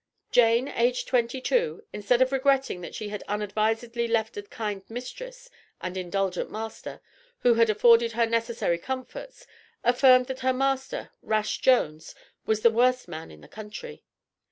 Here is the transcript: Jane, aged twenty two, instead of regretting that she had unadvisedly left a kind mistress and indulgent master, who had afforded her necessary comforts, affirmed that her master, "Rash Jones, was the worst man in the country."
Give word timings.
Jane, 0.31 0.67
aged 0.67 1.07
twenty 1.07 1.39
two, 1.39 1.83
instead 1.93 2.23
of 2.23 2.31
regretting 2.31 2.81
that 2.81 2.95
she 2.95 3.09
had 3.09 3.21
unadvisedly 3.27 4.07
left 4.07 4.35
a 4.35 4.41
kind 4.41 4.81
mistress 4.89 5.51
and 5.79 5.95
indulgent 5.95 6.49
master, 6.49 7.01
who 7.41 7.53
had 7.53 7.69
afforded 7.69 8.13
her 8.13 8.25
necessary 8.25 8.79
comforts, 8.79 9.45
affirmed 9.83 10.25
that 10.25 10.39
her 10.39 10.53
master, 10.53 11.11
"Rash 11.21 11.59
Jones, 11.59 12.15
was 12.47 12.61
the 12.61 12.71
worst 12.71 13.07
man 13.07 13.29
in 13.29 13.41
the 13.41 13.47
country." 13.47 14.03